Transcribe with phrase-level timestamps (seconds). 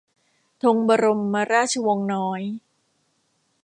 [0.63, 2.41] ธงบรมราชวงศ์น้อย